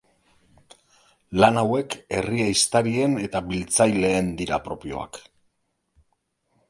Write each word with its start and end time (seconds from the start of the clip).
Lan 1.43 1.59
hauek 1.63 1.97
herri 2.17 2.41
ehiztarien 2.45 3.13
eta 3.27 3.43
biltzaileen 3.51 4.33
dira 4.41 4.59
propioak. 4.71 5.21